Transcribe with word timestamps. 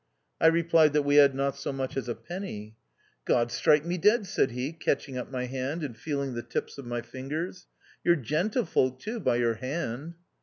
I 0.39 0.47
replied 0.47 0.93
that 0.93 1.03
we 1.03 1.17
had 1.17 1.35
not 1.35 1.55
so 1.55 1.71
much 1.71 1.95
as 1.95 2.09
a 2.09 2.15
penny." 2.15 2.75
God 3.25 3.51
strike 3.51 3.85
me 3.85 3.99
dead!" 3.99 4.25
said 4.25 4.49
he, 4.49 4.73
catching 4.73 5.15
up 5.15 5.29
my 5.29 5.45
hand, 5.45 5.83
and 5.83 5.95
feeling 5.95 6.33
the 6.33 6.41
tips 6.41 6.79
of 6.79 6.87
my 6.87 7.03
fingers;" 7.03 7.67
you're 8.03 8.15
gentlefolk, 8.17 8.97
too, 8.99 9.19
by 9.19 9.35
your 9.35 9.53
hand." 9.61 10.15